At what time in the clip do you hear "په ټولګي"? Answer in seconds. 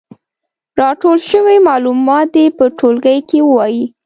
2.57-3.17